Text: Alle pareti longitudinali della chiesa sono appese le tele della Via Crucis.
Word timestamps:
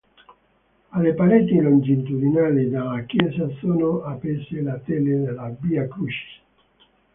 Alle 0.89 1.13
pareti 1.15 1.59
longitudinali 1.61 2.69
della 2.71 3.03
chiesa 3.05 3.47
sono 3.59 4.03
appese 4.03 4.59
le 4.59 4.81
tele 4.83 5.19
della 5.19 5.55
Via 5.59 5.87
Crucis. 5.87 6.39